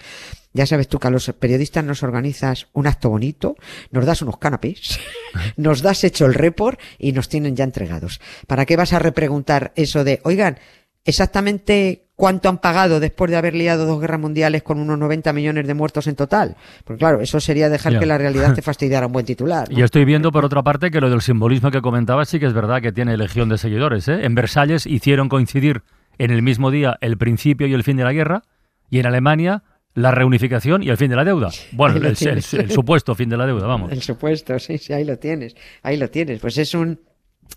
Ya 0.54 0.66
sabes 0.68 0.88
tú 0.88 1.00
que 1.00 1.08
a 1.08 1.12
los 1.12 1.26
periodistas 1.34 1.84
nos 1.84 2.04
organizas 2.04 2.68
un 2.74 2.86
acto 2.88 3.10
bonito, 3.10 3.56
nos 3.92 4.06
das 4.06 4.22
unos 4.22 4.38
canapés, 4.38 5.00
nos 5.58 5.82
das 5.82 6.04
hecho 6.04 6.26
el 6.26 6.36
report 6.36 6.80
y 7.00 7.12
nos 7.12 7.28
tienen 7.28 7.56
ya 7.56 7.64
entregados. 7.64 8.22
¿Para 8.48 8.66
qué 8.66 8.76
vas 8.76 8.94
a 8.94 9.00
repreguntar 9.00 9.74
eso 9.76 10.04
de, 10.04 10.22
oigan, 10.24 10.60
exactamente 11.06 12.08
cuánto 12.16 12.48
han 12.48 12.60
pagado 12.60 13.00
después 13.00 13.32
de 13.32 13.38
haber 13.38 13.56
liado 13.56 13.86
dos 13.86 14.00
guerras 14.00 14.20
mundiales 14.20 14.64
con 14.64 14.80
unos 14.80 14.98
90 14.98 15.34
millones 15.34 15.68
de 15.68 15.74
muertos 15.74 16.08
en 16.08 16.16
total? 16.16 16.56
Porque 16.84 17.00
claro, 17.00 17.22
eso 17.22 17.40
sería 17.40 17.70
dejar 17.70 18.00
que 18.00 18.06
la 18.06 18.18
realidad 18.18 18.54
te 18.54 18.62
fastidiara 18.64 19.08
un 19.08 19.14
buen 19.14 19.26
titular. 19.26 19.70
¿no? 19.70 19.78
Y 19.78 19.82
estoy 19.82 20.06
viendo, 20.06 20.32
por 20.32 20.46
otra 20.46 20.64
parte, 20.64 20.92
que 20.92 21.02
lo 21.02 21.10
del 21.10 21.22
simbolismo 21.22 21.72
que 21.72 21.82
comentabas 21.82 22.30
sí 22.30 22.40
que 22.40 22.46
es 22.46 22.54
verdad 22.54 22.82
que 22.82 22.92
tiene 22.92 23.18
legión 23.18 23.50
de 23.50 23.58
seguidores. 23.58 24.08
¿eh? 24.08 24.26
En 24.26 24.36
Versalles 24.36 24.86
hicieron 24.86 25.30
coincidir 25.30 25.84
en 26.18 26.32
el 26.32 26.42
mismo 26.42 26.72
día 26.72 26.98
el 27.02 27.18
principio 27.18 27.68
y 27.68 27.74
el 27.74 27.84
fin 27.84 27.98
de 27.98 28.04
la 28.04 28.14
guerra, 28.14 28.44
y 28.90 29.00
en 29.00 29.08
Alemania 29.08 29.64
la 29.96 30.12
reunificación 30.12 30.84
y 30.84 30.90
el 30.90 30.98
fin 30.98 31.10
de 31.10 31.16
la 31.16 31.24
deuda. 31.24 31.50
Bueno, 31.72 31.98
el, 31.98 32.06
el 32.06 32.72
supuesto 32.72 33.16
fin 33.16 33.30
de 33.30 33.38
la 33.38 33.46
deuda, 33.46 33.68
vamos. 33.68 33.92
El 33.92 34.02
supuesto, 34.02 34.58
sí, 34.60 34.78
sí, 34.78 34.94
ahí 34.94 35.04
lo 35.04 35.18
tienes, 35.18 35.56
ahí 35.82 35.98
lo 35.98 36.10
tienes. 36.10 36.40
Pues 36.40 36.58
es 36.58 36.74
un, 36.74 37.00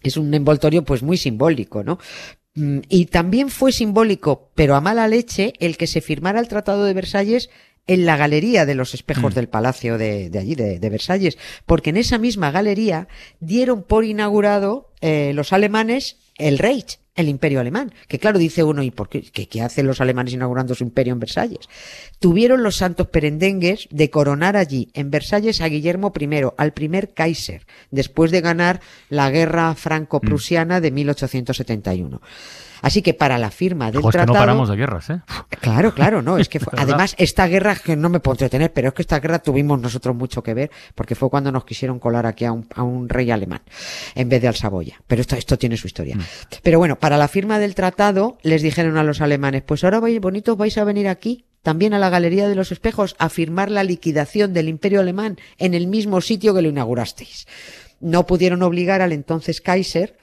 es 0.02 0.16
un 0.16 0.32
envoltorio 0.32 0.82
pues 0.84 1.02
muy 1.02 1.16
simbólico, 1.16 1.82
¿no? 1.82 1.98
Mm, 2.56 2.78
Y 2.88 3.06
también 3.06 3.48
fue 3.50 3.70
simbólico, 3.70 4.50
pero 4.54 4.74
a 4.74 4.80
mala 4.80 5.06
leche, 5.08 5.52
el 5.60 5.76
que 5.76 5.86
se 5.86 6.00
firmara 6.00 6.40
el 6.40 6.48
Tratado 6.48 6.84
de 6.84 6.94
Versalles 6.94 7.48
en 7.86 8.04
la 8.04 8.16
galería 8.16 8.66
de 8.66 8.74
los 8.74 8.94
espejos 8.94 9.32
Mm. 9.32 9.34
del 9.36 9.48
palacio 9.48 9.96
de, 9.98 10.28
de 10.30 10.38
allí, 10.40 10.54
de, 10.56 10.80
de 10.80 10.90
Versalles, 10.90 11.38
porque 11.66 11.90
en 11.90 11.96
esa 11.98 12.18
misma 12.18 12.50
galería 12.50 13.06
dieron 13.38 13.84
por 13.84 14.04
inaugurado 14.04 14.90
eh, 15.00 15.30
los 15.34 15.52
alemanes 15.52 16.16
el 16.36 16.58
Reich, 16.58 16.98
el 17.16 17.28
imperio 17.28 17.60
alemán. 17.60 17.92
Que 18.08 18.18
claro, 18.18 18.38
dice 18.38 18.62
uno, 18.62 18.82
¿y 18.82 18.90
por 18.90 19.08
qué? 19.08 19.22
¿Qué, 19.22 19.62
hacen 19.62 19.86
los 19.86 20.00
alemanes 20.00 20.34
inaugurando 20.34 20.74
su 20.74 20.84
imperio 20.84 21.12
en 21.12 21.20
Versalles? 21.20 21.68
Tuvieron 22.20 22.62
los 22.62 22.76
santos 22.76 23.08
perendengues 23.08 23.88
de 23.90 24.10
coronar 24.10 24.56
allí, 24.56 24.90
en 24.94 25.10
Versalles, 25.10 25.60
a 25.60 25.68
Guillermo 25.68 26.12
I, 26.18 26.28
al 26.56 26.72
primer 26.72 27.14
Kaiser, 27.14 27.66
después 27.90 28.30
de 28.30 28.40
ganar 28.40 28.80
la 29.08 29.30
guerra 29.30 29.74
franco-prusiana 29.74 30.80
de 30.80 30.90
1871. 30.90 32.20
Así 32.82 33.02
que 33.02 33.14
para 33.14 33.38
la 33.38 33.50
firma 33.50 33.90
del 33.90 33.98
Ojo, 34.00 34.10
es 34.10 34.12
que 34.14 34.18
no 34.18 34.24
tratado... 34.26 34.42
paramos 34.46 34.68
de 34.68 34.76
guerras, 34.76 35.10
¿eh? 35.10 35.20
Claro, 35.60 35.94
claro, 35.94 36.22
no, 36.22 36.38
es 36.38 36.48
que 36.48 36.60
fue- 36.60 36.72
además 36.78 37.14
esta 37.18 37.46
guerra 37.46 37.76
que 37.76 37.96
no 37.96 38.08
me 38.08 38.20
puedo 38.20 38.34
entretener, 38.34 38.72
pero 38.72 38.88
es 38.88 38.94
que 38.94 39.02
esta 39.02 39.18
guerra 39.20 39.38
tuvimos 39.38 39.80
nosotros 39.80 40.14
mucho 40.14 40.42
que 40.42 40.54
ver 40.54 40.70
porque 40.94 41.14
fue 41.14 41.30
cuando 41.30 41.50
nos 41.52 41.64
quisieron 41.64 41.98
colar 41.98 42.26
aquí 42.26 42.44
a 42.44 42.52
un, 42.52 42.66
a 42.74 42.82
un 42.82 43.08
rey 43.08 43.30
alemán 43.30 43.62
en 44.14 44.28
vez 44.28 44.42
de 44.42 44.48
al 44.48 44.54
Saboya. 44.54 45.00
Pero 45.06 45.20
esto, 45.20 45.36
esto 45.36 45.58
tiene 45.58 45.76
su 45.76 45.86
historia. 45.86 46.16
Pero 46.62 46.78
bueno, 46.78 46.98
para 46.98 47.16
la 47.16 47.28
firma 47.28 47.58
del 47.58 47.74
tratado 47.74 48.38
les 48.42 48.62
dijeron 48.62 48.96
a 48.98 49.02
los 49.02 49.20
alemanes, 49.20 49.62
pues 49.62 49.84
ahora 49.84 50.00
vais 50.00 50.20
bonitos, 50.20 50.56
vais 50.56 50.76
a 50.78 50.84
venir 50.84 51.08
aquí 51.08 51.44
también 51.62 51.94
a 51.94 51.98
la 51.98 52.10
Galería 52.10 52.48
de 52.48 52.54
los 52.54 52.70
Espejos 52.70 53.16
a 53.18 53.28
firmar 53.28 53.72
la 53.72 53.82
liquidación 53.82 54.52
del 54.52 54.68
Imperio 54.68 55.00
Alemán 55.00 55.36
en 55.58 55.74
el 55.74 55.88
mismo 55.88 56.20
sitio 56.20 56.54
que 56.54 56.62
lo 56.62 56.68
inaugurasteis. 56.68 57.46
No 57.98 58.26
pudieron 58.26 58.62
obligar 58.62 59.00
al 59.02 59.10
entonces 59.12 59.60
Kaiser, 59.60 60.16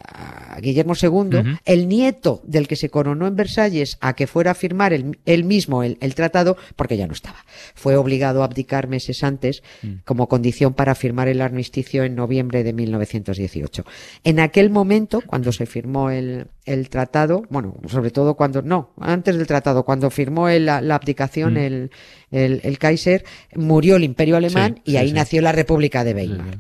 a 0.55 0.59
Guillermo 0.59 0.93
II, 1.01 1.57
el 1.65 1.87
nieto 1.87 2.41
del 2.45 2.67
que 2.67 2.75
se 2.75 2.89
coronó 2.89 3.27
en 3.27 3.35
Versalles, 3.35 3.97
a 4.01 4.13
que 4.13 4.27
fuera 4.27 4.51
a 4.51 4.55
firmar 4.55 4.93
el- 4.93 5.19
él 5.25 5.43
mismo 5.43 5.83
el, 5.83 5.97
el 6.01 6.15
tratado, 6.15 6.57
porque 6.75 6.97
ya 6.97 7.07
no 7.07 7.13
estaba. 7.13 7.37
Fue 7.75 7.95
obligado 7.95 8.41
a 8.41 8.45
abdicar 8.45 8.87
meses 8.87 9.23
antes 9.23 9.63
como 10.05 10.27
condición 10.27 10.73
para 10.73 10.95
firmar 10.95 11.27
el 11.27 11.41
armisticio 11.41 12.03
en 12.03 12.15
noviembre 12.15 12.63
de 12.63 12.73
1918. 12.73 13.85
En 14.23 14.39
aquel 14.39 14.69
momento, 14.69 15.21
cuando 15.25 15.51
se 15.51 15.65
firmó 15.65 16.09
el, 16.09 16.47
el 16.65 16.89
tratado, 16.89 17.43
bueno, 17.49 17.75
sobre 17.87 18.11
todo 18.11 18.35
cuando, 18.35 18.61
no, 18.61 18.91
antes 18.99 19.35
del 19.37 19.47
tratado, 19.47 19.83
cuando 19.83 20.09
firmó 20.09 20.49
el- 20.49 20.65
la, 20.65 20.81
la 20.81 20.95
abdicación 20.95 21.57
el, 21.57 21.91
el, 22.31 22.61
el 22.63 22.77
Kaiser, 22.77 23.23
murió 23.55 23.95
el 23.97 24.03
Imperio 24.03 24.37
Alemán 24.37 24.75
Sí, 24.85 24.91
y 24.93 24.97
ahí 24.97 25.09
sí. 25.09 25.13
nació 25.13 25.41
la 25.41 25.51
República 25.51 26.03
de 26.03 26.13
Weimar. 26.13 26.57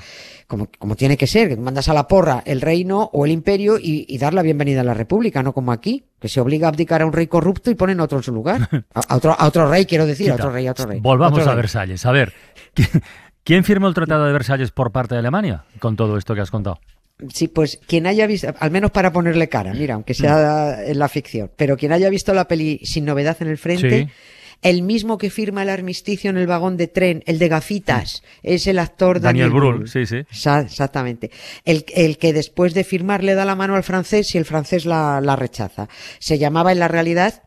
Como, 0.53 0.69
como 0.77 0.95
tiene 0.95 1.17
que 1.17 1.25
ser, 1.25 1.49
que 1.49 1.57
mandas 1.57 1.89
a 1.89 1.95
la 1.95 2.07
porra 2.07 2.43
el 2.45 2.61
reino 2.61 3.09
o 3.11 3.25
el 3.25 3.31
imperio 3.31 3.79
y, 3.79 4.05
y 4.07 4.19
dar 4.19 4.35
la 4.35 4.43
bienvenida 4.43 4.81
a 4.81 4.83
la 4.83 4.93
república, 4.93 5.41
no 5.41 5.51
como 5.51 5.71
aquí, 5.71 6.03
que 6.19 6.29
se 6.29 6.39
obliga 6.39 6.67
a 6.67 6.69
abdicar 6.69 7.01
a 7.01 7.07
un 7.07 7.11
rey 7.11 7.25
corrupto 7.25 7.71
y 7.71 7.75
ponen 7.75 7.99
otro 7.99 8.19
en 8.19 8.23
su 8.23 8.31
lugar. 8.31 8.69
A, 8.93 8.99
a 8.99 9.15
otro, 9.15 9.35
a 9.35 9.47
otro 9.47 9.67
rey, 9.67 9.87
quiero 9.87 10.05
decir, 10.05 10.29
a 10.29 10.35
otro 10.35 10.51
rey, 10.51 10.67
a 10.67 10.71
otro 10.73 10.85
rey. 10.85 10.99
Volvamos 10.99 11.39
Otro 11.39 11.49
a 11.51 11.55
rey. 11.55 11.61
Versalles. 11.63 12.05
A 12.05 12.11
ver, 12.11 12.33
¿qui- 12.75 13.01
¿quién 13.43 13.63
firmó 13.63 13.87
el 13.87 13.95
Tratado 13.95 14.25
de 14.25 14.31
Versalles 14.31 14.69
por 14.69 14.91
parte 14.91 15.15
de 15.15 15.19
Alemania 15.19 15.63
con 15.79 15.95
todo 15.95 16.19
esto 16.19 16.35
que 16.35 16.41
has 16.41 16.51
contado? 16.51 16.79
Sí, 17.29 17.47
pues 17.47 17.79
quien 17.87 18.05
haya 18.05 18.27
visto, 18.27 18.53
al 18.59 18.69
menos 18.69 18.91
para 18.91 19.11
ponerle 19.11 19.49
cara, 19.49 19.73
mira, 19.73 19.95
aunque 19.95 20.13
sea 20.13 20.85
en 20.85 20.99
la 20.99 21.07
ficción, 21.09 21.49
pero 21.55 21.77
quien 21.77 21.93
haya 21.93 22.09
visto 22.11 22.31
la 22.35 22.47
peli 22.47 22.79
sin 22.83 23.05
novedad 23.05 23.37
en 23.39 23.47
el 23.47 23.57
frente, 23.57 24.03
Sí. 24.05 24.11
El 24.63 24.81
mismo 24.81 25.17
que 25.17 25.29
firma 25.29 25.63
el 25.63 25.69
armisticio 25.69 26.29
en 26.29 26.37
el 26.37 26.47
vagón 26.47 26.77
de 26.77 26.87
tren, 26.87 27.23
el 27.27 27.37
de 27.37 27.49
gafitas, 27.49 28.23
es 28.41 28.65
el 28.65 28.79
actor 28.79 29.19
Daniel 29.19 29.51
Daniel, 29.51 29.71
Brühl, 29.73 29.87
sí, 29.87 30.05
sí. 30.05 30.23
Exactamente. 30.27 31.31
El, 31.65 31.85
el 31.93 32.17
que 32.17 32.33
después 32.33 32.73
de 32.73 32.83
firmar 32.83 33.23
le 33.23 33.35
da 33.35 33.45
la 33.45 33.55
mano 33.55 33.75
al 33.75 33.83
francés 33.83 34.33
y 34.33 34.37
el 34.37 34.45
francés 34.45 34.85
la, 34.85 35.21
la 35.21 35.35
rechaza. 35.35 35.89
Se 36.19 36.37
llamaba 36.37 36.71
en 36.71 36.79
la 36.79 36.87
realidad 36.87 37.43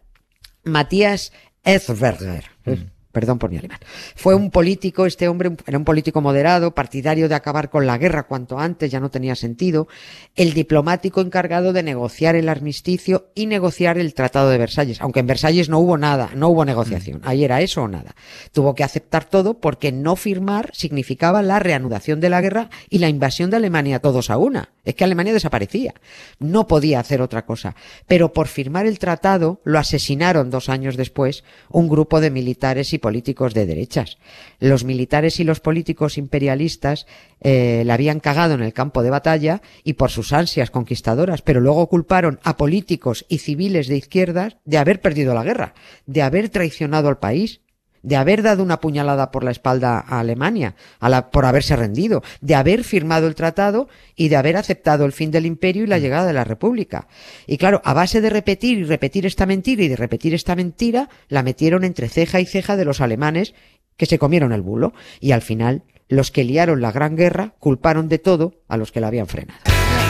Matías 0.62 1.32
Erzberger. 1.64 2.44
Eh, 2.66 2.86
Perdón 3.16 3.38
por 3.38 3.48
mi 3.48 3.56
alemán. 3.56 3.78
Fue 4.14 4.34
un 4.34 4.50
político, 4.50 5.06
este 5.06 5.26
hombre 5.26 5.50
era 5.66 5.78
un 5.78 5.86
político 5.86 6.20
moderado, 6.20 6.74
partidario 6.74 7.30
de 7.30 7.34
acabar 7.34 7.70
con 7.70 7.86
la 7.86 7.96
guerra 7.96 8.24
cuanto 8.24 8.58
antes, 8.58 8.90
ya 8.90 9.00
no 9.00 9.10
tenía 9.10 9.34
sentido. 9.34 9.88
El 10.34 10.52
diplomático 10.52 11.22
encargado 11.22 11.72
de 11.72 11.82
negociar 11.82 12.36
el 12.36 12.46
armisticio 12.50 13.30
y 13.34 13.46
negociar 13.46 13.96
el 13.96 14.12
Tratado 14.12 14.50
de 14.50 14.58
Versalles. 14.58 15.00
Aunque 15.00 15.20
en 15.20 15.28
Versalles 15.28 15.70
no 15.70 15.78
hubo 15.78 15.96
nada, 15.96 16.28
no 16.34 16.48
hubo 16.48 16.66
negociación. 16.66 17.22
Ahí 17.24 17.42
era 17.42 17.62
eso 17.62 17.84
o 17.84 17.88
nada. 17.88 18.14
Tuvo 18.52 18.74
que 18.74 18.84
aceptar 18.84 19.24
todo 19.24 19.60
porque 19.60 19.92
no 19.92 20.14
firmar 20.16 20.72
significaba 20.74 21.40
la 21.40 21.58
reanudación 21.58 22.20
de 22.20 22.28
la 22.28 22.42
guerra 22.42 22.68
y 22.90 22.98
la 22.98 23.08
invasión 23.08 23.48
de 23.48 23.56
Alemania 23.56 24.00
todos 24.00 24.28
a 24.28 24.36
una. 24.36 24.74
Es 24.84 24.94
que 24.94 25.04
Alemania 25.04 25.32
desaparecía. 25.32 25.94
No 26.38 26.66
podía 26.66 27.00
hacer 27.00 27.22
otra 27.22 27.46
cosa. 27.46 27.76
Pero 28.06 28.34
por 28.34 28.46
firmar 28.46 28.84
el 28.84 28.98
tratado 28.98 29.62
lo 29.64 29.78
asesinaron 29.78 30.50
dos 30.50 30.68
años 30.68 30.98
después 30.98 31.44
un 31.70 31.88
grupo 31.88 32.20
de 32.20 32.30
militares 32.30 32.92
y 32.92 32.98
políticos 33.06 33.54
de 33.54 33.66
derechas. 33.66 34.18
Los 34.58 34.82
militares 34.82 35.38
y 35.38 35.44
los 35.44 35.60
políticos 35.60 36.18
imperialistas 36.18 37.06
eh, 37.40 37.84
la 37.86 37.94
habían 37.94 38.18
cagado 38.18 38.54
en 38.54 38.62
el 38.62 38.72
campo 38.72 39.04
de 39.04 39.10
batalla 39.10 39.62
y 39.84 39.92
por 39.92 40.10
sus 40.10 40.32
ansias 40.32 40.72
conquistadoras, 40.72 41.40
pero 41.40 41.60
luego 41.60 41.86
culparon 41.86 42.40
a 42.42 42.56
políticos 42.56 43.24
y 43.28 43.38
civiles 43.38 43.86
de 43.86 43.96
izquierdas 43.96 44.56
de 44.64 44.78
haber 44.78 45.00
perdido 45.00 45.34
la 45.34 45.44
guerra, 45.44 45.74
de 46.06 46.22
haber 46.22 46.48
traicionado 46.48 47.06
al 47.06 47.20
país 47.20 47.60
de 48.06 48.14
haber 48.14 48.42
dado 48.42 48.62
una 48.62 48.80
puñalada 48.80 49.32
por 49.32 49.42
la 49.42 49.50
espalda 49.50 49.98
a 49.98 50.20
Alemania, 50.20 50.76
a 51.00 51.08
la- 51.08 51.30
por 51.32 51.44
haberse 51.44 51.74
rendido, 51.74 52.22
de 52.40 52.54
haber 52.54 52.84
firmado 52.84 53.26
el 53.26 53.34
tratado 53.34 53.88
y 54.14 54.28
de 54.28 54.36
haber 54.36 54.56
aceptado 54.56 55.04
el 55.04 55.12
fin 55.12 55.32
del 55.32 55.44
imperio 55.44 55.82
y 55.82 55.88
la 55.88 55.98
llegada 55.98 56.24
de 56.26 56.32
la 56.32 56.44
república. 56.44 57.08
Y 57.48 57.58
claro, 57.58 57.82
a 57.84 57.94
base 57.94 58.20
de 58.20 58.30
repetir 58.30 58.78
y 58.78 58.84
repetir 58.84 59.26
esta 59.26 59.44
mentira 59.44 59.82
y 59.82 59.88
de 59.88 59.96
repetir 59.96 60.34
esta 60.34 60.54
mentira, 60.54 61.08
la 61.28 61.42
metieron 61.42 61.82
entre 61.82 62.08
ceja 62.08 62.38
y 62.38 62.46
ceja 62.46 62.76
de 62.76 62.84
los 62.84 63.00
alemanes 63.00 63.54
que 63.96 64.06
se 64.06 64.20
comieron 64.20 64.52
el 64.52 64.62
bulo. 64.62 64.92
Y 65.18 65.32
al 65.32 65.42
final, 65.42 65.82
los 66.08 66.30
que 66.30 66.44
liaron 66.44 66.80
la 66.80 66.92
gran 66.92 67.16
guerra 67.16 67.54
culparon 67.58 68.08
de 68.08 68.18
todo 68.20 68.54
a 68.68 68.76
los 68.76 68.92
que 68.92 69.00
la 69.00 69.08
habían 69.08 69.26
frenado. 69.26 69.58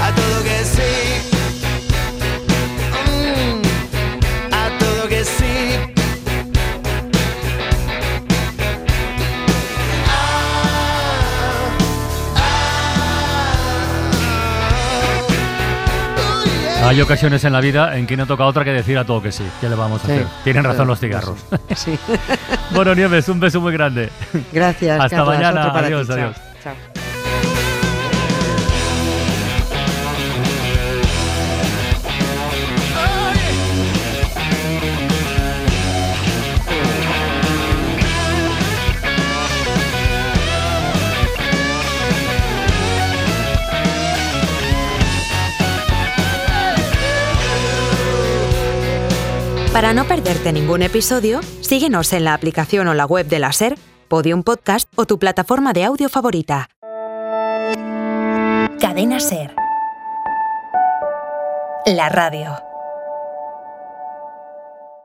A 0.02 0.14
todo 0.14 0.42
que 0.44 0.64
sí. 0.64 0.82
Mm, 3.08 4.52
a 4.52 4.78
todo 4.78 5.08
que 5.08 5.24
sí. 5.24 5.45
Hay 16.86 17.00
ocasiones 17.00 17.42
en 17.44 17.52
la 17.52 17.60
vida 17.60 17.96
en 17.96 18.06
que 18.06 18.16
no 18.16 18.26
toca 18.26 18.44
otra 18.44 18.64
que 18.64 18.70
decir 18.72 18.96
a 18.96 19.04
todo 19.04 19.20
que 19.20 19.32
sí. 19.32 19.44
¿Qué 19.60 19.68
le 19.68 19.74
vamos 19.74 20.02
a 20.04 20.06
Sí. 20.06 20.12
hacer? 20.12 20.26
Tienen 20.44 20.64
razón 20.64 20.86
los 20.86 21.00
cigarros. 21.00 21.38
Sí. 21.74 21.98
bueno, 22.70 22.94
Nieves, 22.94 23.28
un 23.28 23.40
beso 23.40 23.60
muy 23.60 23.72
grande. 23.72 24.10
Gracias. 24.52 25.00
Hasta 25.00 25.24
mañana. 25.24 25.72
Ti. 25.72 25.78
Adiós, 25.78 26.06
Chao. 26.06 26.16
adiós. 26.16 26.36
Chao. 26.62 26.95
Para 49.76 49.92
no 49.92 50.06
perderte 50.06 50.54
ningún 50.54 50.80
episodio, 50.80 51.42
síguenos 51.60 52.14
en 52.14 52.24
la 52.24 52.32
aplicación 52.32 52.88
o 52.88 52.94
la 52.94 53.04
web 53.04 53.26
de 53.26 53.38
la 53.38 53.52
SER, 53.52 53.76
Podium 54.08 54.42
Podcast 54.42 54.90
o 54.96 55.04
tu 55.04 55.18
plataforma 55.18 55.74
de 55.74 55.84
audio 55.84 56.08
favorita. 56.08 56.70
Cadena 58.80 59.20
SER. 59.20 59.54
La 61.84 62.08
radio. 62.08 62.56